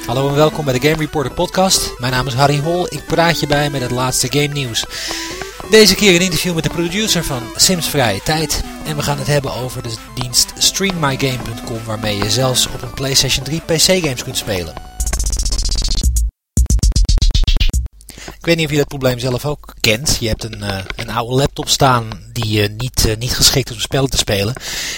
[0.00, 1.98] Hallo en welkom bij de Game Reporter podcast.
[1.98, 4.84] Mijn naam is Harry Hol, ik praat je bij met het laatste game nieuws.
[5.70, 8.62] Deze keer een interview met de producer van Sims Vrije Tijd.
[8.84, 13.44] En we gaan het hebben over de dienst StreamMyGame.com waarmee je zelfs op een PlayStation
[13.44, 14.74] 3 PC games kunt spelen.
[18.42, 20.16] Ik weet niet of je dat probleem zelf ook kent.
[20.20, 23.74] Je hebt een, uh, een oude laptop staan die uh, niet, uh, niet geschikt is
[23.74, 24.54] om spellen te spelen.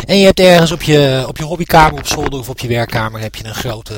[0.06, 3.20] En je hebt ergens op je, op je hobbykamer op zolder of op je werkkamer
[3.20, 3.94] heb je een grote,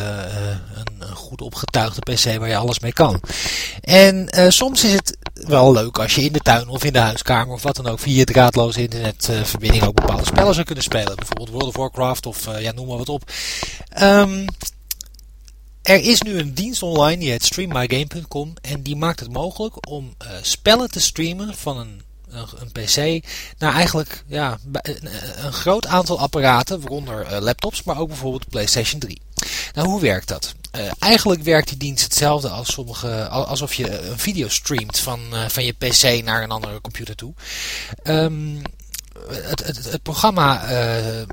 [1.00, 3.20] een, een, goed opgetuigde pc waar je alles mee kan.
[3.80, 7.54] En soms is het wel leuk als je in de tuin of in de huiskamer
[7.54, 11.16] of wat dan ook via draadloze internetverbinding ook bepaalde spellen zou kunnen spelen.
[11.16, 13.30] Bijvoorbeeld World of Warcraft of ja, noem maar wat op.
[14.02, 14.44] Um,
[15.86, 20.14] er is nu een dienst online, die heet streammygame.com en die maakt het mogelijk om
[20.42, 23.24] spellen te streamen van een, een, PC
[23.58, 29.20] naar eigenlijk ja, een, groot aantal apparaten, waaronder laptops, maar ook bijvoorbeeld de PlayStation 3.
[29.74, 30.54] Nou, hoe werkt dat?
[30.76, 35.64] Uh, eigenlijk werkt die dienst hetzelfde als sommige, alsof je een video streamt van, van
[35.64, 37.34] je PC naar een andere computer toe.
[38.04, 38.62] Um,
[39.28, 40.62] het, het, het, programma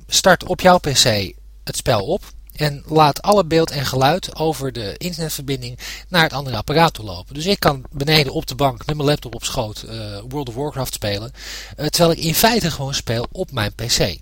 [0.07, 1.33] start op jouw PC
[1.63, 2.23] het spel op.
[2.53, 7.33] En laat alle beeld en geluid over de internetverbinding naar het andere apparaat toe lopen.
[7.33, 9.85] Dus ik kan beneden op de bank met mijn laptop op schoot
[10.27, 11.31] World of Warcraft spelen.
[11.75, 14.17] Terwijl ik in feite gewoon speel op mijn PC.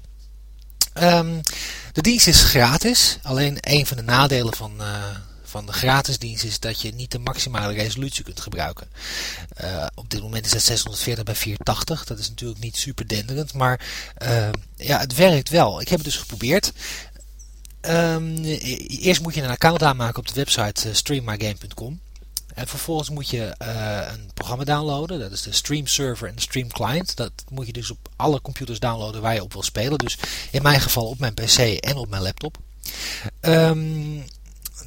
[0.93, 1.41] Ehm,
[1.91, 3.17] de dienst is gratis.
[3.23, 5.03] Alleen een van de nadelen van, uh,
[5.43, 8.87] van de gratis dienst is dat je niet de maximale resolutie kunt gebruiken.
[9.63, 12.03] Uh, op dit moment is het 640 bij 480.
[12.05, 13.79] Dat is natuurlijk niet super denderend, maar
[14.21, 15.81] uh, ja, het werkt wel.
[15.81, 16.71] Ik heb het dus geprobeerd.
[17.81, 18.43] Um,
[18.87, 21.99] eerst moet je een account aanmaken op de website uh, streammygame.com.
[22.53, 25.19] En vervolgens moet je uh, een programma downloaden.
[25.19, 27.15] Dat is de Stream Server en de Stream Client.
[27.15, 29.97] Dat moet je dus op alle computers downloaden waar je op wil spelen.
[29.97, 30.17] Dus
[30.51, 32.57] in mijn geval op mijn PC en op mijn laptop.
[33.41, 34.23] Um,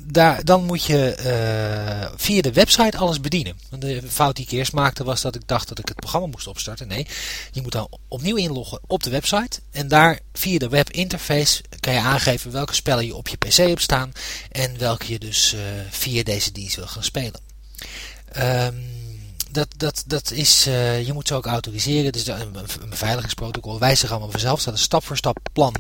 [0.07, 3.59] daar, dan moet je uh, via de website alles bedienen.
[3.79, 6.47] De fout die ik eerst maakte was dat ik dacht dat ik het programma moest
[6.47, 6.89] opstarten.
[6.89, 7.07] Nee,
[7.53, 9.61] je moet dan opnieuw inloggen op de website.
[9.71, 13.83] En daar via de webinterface kan je aangeven welke spellen je op je pc hebt
[13.83, 14.13] staan.
[14.51, 15.61] En welke je dus uh,
[15.91, 17.54] via deze dienst wil gaan spelen.
[18.37, 18.95] Um,
[19.55, 22.13] dat, dat, dat is, uh, je moet ze ook autoriseren.
[22.13, 24.55] Dus een, een beveiligingsprotocol zich allemaal vanzelf.
[24.55, 25.75] Er staat een stap voor stap plan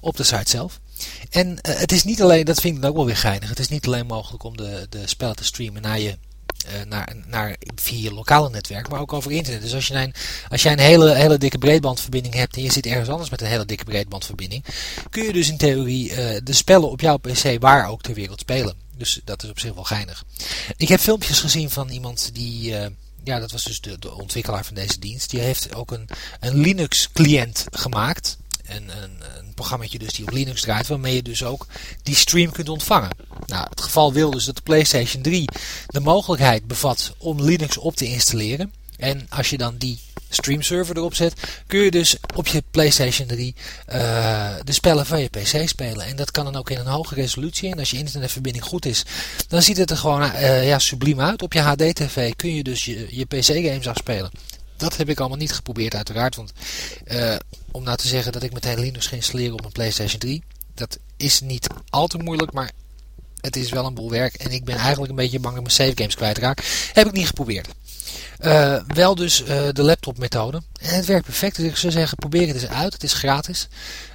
[0.00, 0.80] op de site zelf.
[1.30, 3.48] En uh, het is niet alleen, dat vind ik ook wel weer geinig.
[3.48, 6.18] Het is niet alleen mogelijk om de, de spellen te streamen naar je
[6.66, 9.62] uh, naar, naar, via je lokale netwerk, maar ook over internet.
[9.62, 10.14] Dus als je een,
[10.48, 13.46] als jij een hele, hele dikke breedbandverbinding hebt en je zit ergens anders met een
[13.46, 14.64] hele dikke breedbandverbinding,
[15.10, 16.08] kun je dus in theorie
[16.42, 18.74] de spellen op jouw PC waar ook ter wereld spelen.
[19.00, 20.24] Dus dat is op zich wel geinig.
[20.76, 22.70] Ik heb filmpjes gezien van iemand die...
[22.70, 22.86] Uh,
[23.24, 25.30] ja, dat was dus de, de, ontwikkelaar van deze dienst.
[25.30, 26.08] Die heeft ook een,
[26.40, 28.38] een Linux-cliënt gemaakt.
[28.64, 31.66] Een, een, een programma dus die op Linux draait, waarmee je dus ook
[32.02, 33.10] die stream kunt ontvangen.
[33.46, 35.44] Nou, het geval wil dus dat de PlayStation 3
[35.86, 38.72] de mogelijkheid bevat om Linux op te installeren.
[39.00, 41.34] En als je dan die streamserver erop zet,
[41.66, 43.54] kun je dus op je PlayStation 3
[43.92, 46.06] uh, de spellen van je PC spelen.
[46.06, 47.70] En dat kan dan ook in een hoge resolutie.
[47.70, 49.04] En als je internetverbinding goed is,
[49.48, 51.42] dan ziet het er gewoon uh, ja, subliem uit.
[51.42, 54.30] Op je HD-TV kun je dus je, je PC-games afspelen.
[54.76, 56.36] Dat heb ik allemaal niet geprobeerd uiteraard.
[56.36, 56.52] Want
[57.06, 57.36] uh,
[57.70, 60.42] om nou te zeggen dat ik meteen Linux ga installeren op een PlayStation 3.
[60.74, 62.70] Dat is niet al te moeilijk, maar
[63.40, 64.34] het is wel een boel werk.
[64.34, 66.88] En ik ben eigenlijk een beetje bang dat mijn save games kwijtraak.
[66.92, 67.68] Heb ik niet geprobeerd.
[68.40, 70.62] Uh, wel dus uh, de laptop methode.
[70.80, 71.56] En het werkt perfect.
[71.56, 72.92] Dus ik zou zeggen, probeer het eens uit.
[72.92, 73.68] Het is gratis.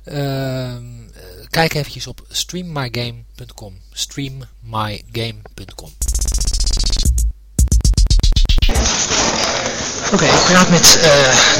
[0.05, 0.73] Uh,
[1.49, 3.77] kijk eventjes op streammygame.com.
[3.91, 5.93] Streammygame.com
[10.05, 11.03] Oké, okay, ik praat met uh,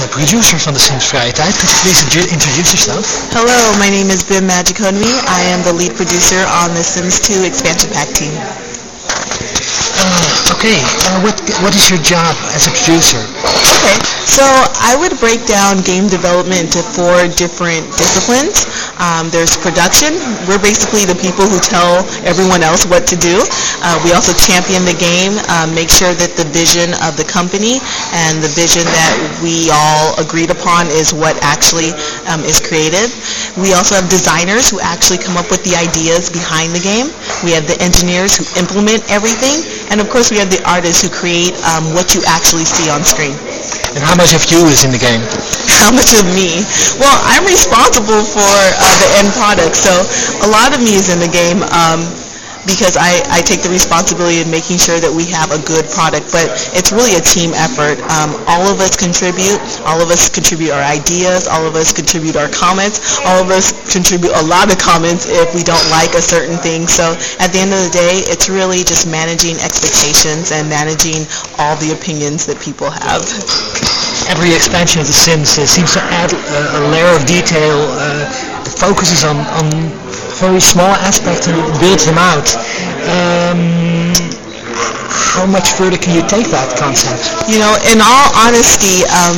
[0.01, 1.57] de producer van de Sims Vrije Tijd.
[1.57, 3.33] Could you please introduce yourself?
[3.33, 5.13] Hello, my name is Bim Magic Honey.
[5.39, 8.33] I am the lead producer on the Sims 2 expansion pack team.
[10.05, 10.77] Uh, okay,
[11.09, 11.33] uh, what,
[11.65, 13.17] what is your job as a producer?
[13.81, 14.45] Okay, so
[14.85, 18.69] I would break down game development into four different disciplines.
[18.97, 20.15] Um, there's production.
[20.47, 23.43] We're basically the people who tell everyone else what to do.
[23.83, 27.83] Uh, we also champion the game, uh, make sure that the vision of the company
[28.15, 29.13] and the vision that
[29.43, 31.91] we all agreed upon is what actually
[32.31, 33.11] um, is created.
[33.59, 37.11] We also have designers who actually come up with the ideas behind the game.
[37.43, 39.59] We have the engineers who implement everything.
[39.91, 43.03] And of course we have the artists who create um, what you actually see on
[43.03, 43.35] screen.
[43.95, 45.21] And how much of you is in the game?
[45.85, 46.65] How much of me?
[46.97, 49.91] Well, I'm responsible for uh, the end product, so
[50.41, 51.61] a lot of me is in the game.
[51.69, 52.09] Um,
[52.65, 56.33] because I, I take the responsibility of making sure that we have a good product.
[56.33, 58.01] But it's really a team effort.
[58.09, 59.57] Um, all of us contribute.
[59.85, 61.47] All of us contribute our ideas.
[61.47, 63.21] All of us contribute our comments.
[63.23, 66.89] All of us contribute a lot of comments if we don't like a certain thing.
[66.89, 71.29] So at the end of the day, it's really just managing expectations and managing
[71.61, 73.23] all the opinions that people have.
[74.25, 77.77] Every expansion of The Sims uh, seems to add uh, a layer of detail.
[77.93, 79.69] Uh, focuses on, on
[80.41, 82.49] very small aspects and builds them out.
[83.05, 84.13] Um,
[85.35, 87.27] how much further can you take that concept?
[87.51, 89.35] You know, in all honesty, um,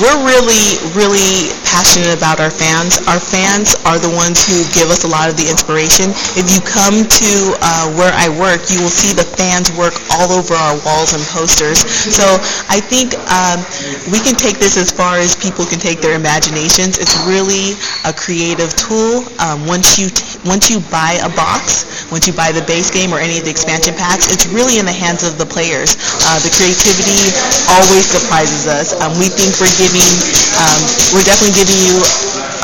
[0.00, 3.00] we're really, really passionate about our fans.
[3.08, 6.14] Our fans are the ones who give us a lot of the inspiration.
[6.38, 7.30] If you come to
[7.60, 11.22] uh, where I work, you will see the fans work all over our walls and
[11.28, 11.84] posters.
[11.84, 12.24] So
[12.72, 13.60] I think um,
[14.08, 16.96] we can take this as far as people can take their imaginations.
[16.96, 17.76] It's really
[18.08, 19.28] a creative tool.
[19.40, 23.14] Um, once you t- once you buy a box, once you buy the base game
[23.14, 25.94] or any of the expansion packs, it's really in the hands of the players.
[26.26, 27.30] Uh, the creativity
[27.70, 28.96] always surprises us.
[28.98, 30.10] Um, we think we're giving,
[30.58, 30.80] um,
[31.14, 32.02] we're definitely giving you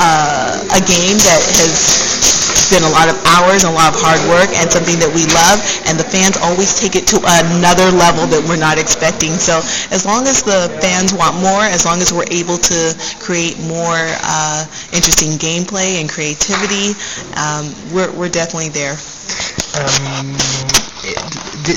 [0.02, 2.07] uh, a game that has
[2.70, 5.24] been a lot of hours and a lot of hard work and something that we
[5.32, 9.34] love and the fans always take it to another level that we're not expecting.
[9.36, 9.58] So
[9.90, 12.80] as long as the fans want more as long as we're able to
[13.20, 16.94] create more uh, interesting gameplay and creativity
[17.36, 18.96] um, we're, we're definitely there.
[19.76, 20.87] Um,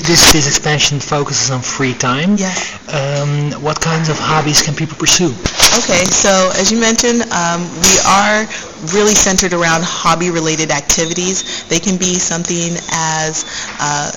[0.00, 2.36] this, this expansion focuses on free time.
[2.36, 2.72] Yes.
[2.88, 5.32] Um, what kinds of hobbies can people pursue?
[5.78, 8.46] Okay, so as you mentioned, um, we are
[8.94, 11.64] really centered around hobby-related activities.
[11.68, 13.44] They can be something as
[13.80, 14.12] uh,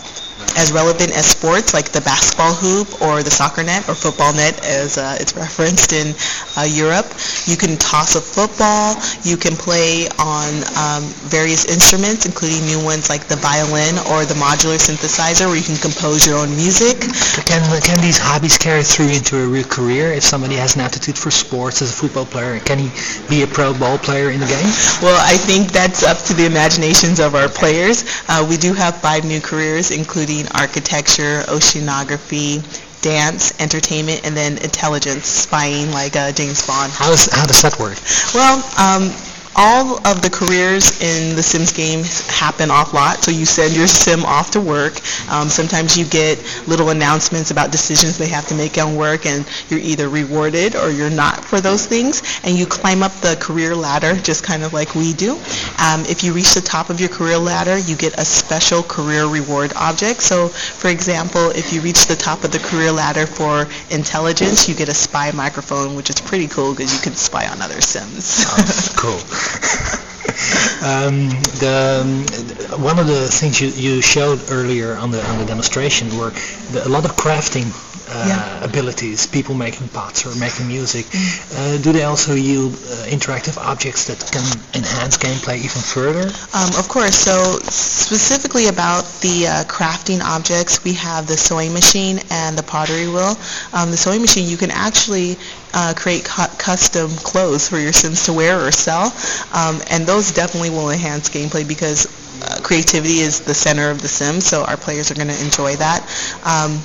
[0.58, 4.64] as relevant as sports like the basketball hoop or the soccer net or football net
[4.66, 6.14] as uh, it's referenced in
[6.58, 7.08] uh, Europe.
[7.46, 8.96] You can toss a football.
[9.24, 14.36] You can play on um, various instruments, including new ones like the violin or the
[14.36, 17.00] modular synthesizer where you can compose your own music.
[17.46, 20.12] Can, can these hobbies carry through into a real career?
[20.12, 22.90] If somebody has an aptitude for sports as a football player, can he
[23.30, 24.70] be a pro ball player in the game?
[25.02, 28.04] Well, I think that's up to the imaginations of our players.
[28.28, 32.62] Uh, we do have five new careers, including architecture, oceanography,
[33.02, 36.92] dance, entertainment, and then intelligence, spying like uh, James Bond.
[36.92, 37.98] How does, how does that work?
[38.34, 39.14] Well, um,
[39.56, 43.24] all of the careers in the Sims games happen off lot.
[43.24, 45.00] So you send your sim off to work.
[45.30, 49.46] Um, sometimes you get little announcements about decisions they have to make on work, and
[49.70, 52.22] you're either rewarded or you're not for those things.
[52.44, 55.34] And you climb up the career ladder, just kind of like we do.
[55.80, 59.26] Um, if you reach the top of your career ladder, you get a special career
[59.26, 60.22] reward object.
[60.22, 64.76] So, for example, if you reach the top of the career ladder for intelligence, you
[64.76, 68.46] get a spy microphone, which is pretty cool because you can spy on other Sims.
[68.48, 69.22] oh, cool.
[70.82, 71.30] um,
[71.62, 76.18] the, um, one of the things you, you showed earlier on the on the demonstration
[76.18, 76.32] were
[76.72, 77.72] the, a lot of crafting
[78.10, 78.64] uh, yeah.
[78.64, 81.06] abilities, people making pots or making music.
[81.06, 81.78] Mm.
[81.78, 84.46] Uh, do they also yield uh, interactive objects that can
[84.76, 86.30] enhance gameplay even further?
[86.54, 87.16] Um, of course.
[87.16, 93.08] So specifically about the uh, crafting objects, we have the sewing machine and the pottery
[93.08, 93.36] wheel.
[93.74, 95.38] Um, the sewing machine, you can actually
[95.76, 99.14] uh, create cu- custom clothes for your Sims to wear or sell,
[99.54, 102.08] um, and those definitely will enhance gameplay because
[102.44, 105.76] uh, creativity is the center of the Sims, so our players are going to enjoy
[105.76, 106.02] that.
[106.46, 106.80] Um,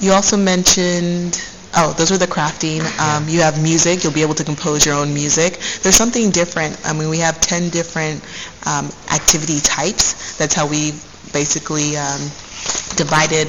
[0.00, 1.40] you also mentioned
[1.74, 2.84] Oh, those are the crafting.
[3.00, 4.04] Um, you have music.
[4.04, 5.58] You'll be able to compose your own music.
[5.82, 6.78] There's something different.
[6.84, 8.22] I mean, we have 10 different
[8.66, 10.36] um, activity types.
[10.36, 10.92] That's how we
[11.32, 12.20] basically um,
[12.96, 13.48] divided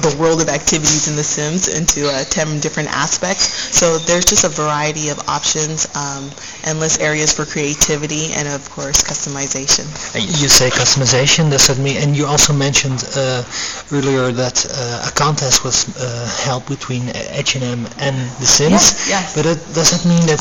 [0.00, 3.44] the world of activities in The Sims into uh, 10 different aspects.
[3.76, 6.30] So there's just a variety of options, um,
[6.64, 9.84] endless areas for creativity, and of course customization.
[10.16, 13.44] You say customization, does that mean, and you also mentioned uh,
[13.92, 18.72] earlier that uh, a contest was uh, held between H&M and The Sims.
[18.72, 19.34] Yes, yes.
[19.36, 20.40] But it, does that mean that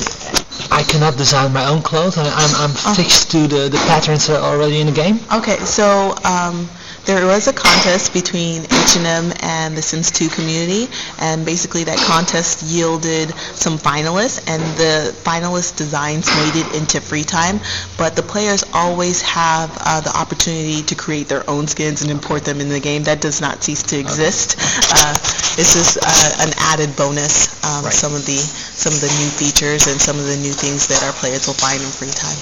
[0.71, 2.17] I cannot design my own clothes?
[2.17, 2.93] I'm, I'm oh.
[2.95, 5.19] fixed to the, the patterns that are already in the game?
[5.33, 6.69] Okay, so um,
[7.05, 10.87] there was a contest between H&M and the Sims 2 community,
[11.19, 17.23] and basically that contest yielded some finalists, and the finalist designs made it into free
[17.23, 17.59] time.
[17.97, 22.45] But the players always have uh, the opportunity to create their own skins and import
[22.45, 23.03] them in the game.
[23.03, 24.55] That does not cease to exist.
[24.93, 25.17] Uh,
[25.57, 27.63] it's just uh, an added bonus.
[27.65, 27.93] Um, right.
[27.93, 31.03] Some of the some of the new features and some of the new things that
[31.03, 32.37] our players will find in free time.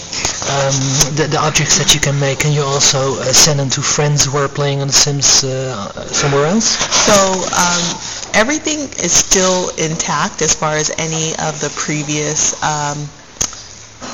[0.50, 0.74] Um,
[1.14, 4.26] the, the, objects that you can make, and you also uh, send them to friends
[4.26, 6.66] who are playing on The Sims uh, somewhere else?
[7.06, 7.14] So
[7.54, 7.86] um,
[8.34, 12.98] everything is still intact as far as any of the previous um,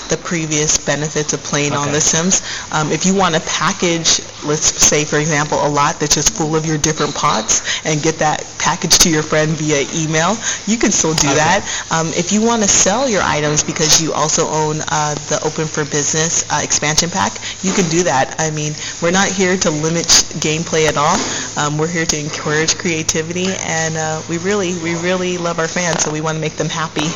[0.10, 2.42] the previous benefits of playing on The Sims.
[2.72, 6.56] Um, if you want to package, let's say for example, a lot that's just full
[6.56, 10.36] of your different pots and get that package to your friend via email,
[10.66, 11.36] you can still do Okay.
[11.38, 11.62] that.
[11.92, 15.66] Um, if you want to sell your items because you also own uh, the Open
[15.66, 17.34] for Business uh, expansion pack,
[17.64, 18.36] you can do that.
[18.40, 20.06] I mean, we're not here to limit
[20.42, 21.18] gameplay at all.
[21.58, 26.04] Um, we're here to encourage creativity, and uh, we really, we really love our fans,
[26.04, 27.08] so we want to make them happy.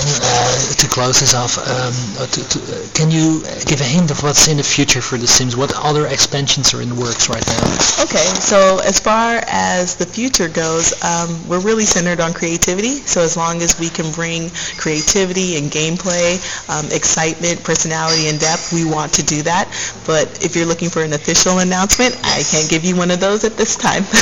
[0.00, 4.10] Uh, to close this off, um, uh, to, to, uh, can you give a hint
[4.10, 5.56] of what's in the future for The Sims?
[5.56, 8.04] What other expansions are in the works right now?
[8.04, 13.00] Okay, so as far as the future goes, um, we're really centered on creativity.
[13.06, 16.38] So as long as we can bring creativity and gameplay,
[16.70, 19.66] um, excitement, personality, and depth, we want to do that.
[20.06, 23.44] But if you're looking for an official announcement, I can't give you one of those
[23.44, 24.04] at this time.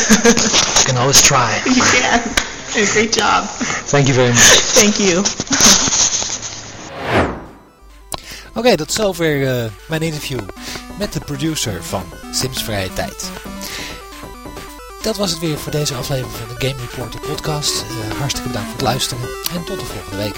[0.86, 1.60] You can always try.
[1.66, 2.55] you can.
[2.68, 3.44] Great job.
[3.86, 4.60] Thank you very much.
[4.74, 5.24] Thank you.
[8.58, 10.40] Oké, tot zover eh, mijn interview
[10.98, 13.30] met de producer van Sims Vrije Tijd.
[15.02, 17.82] Dat was het weer voor deze aflevering van de Game Reporter podcast.
[17.82, 19.22] Eh, hartstikke bedankt voor het luisteren
[19.54, 20.36] en tot de volgende week.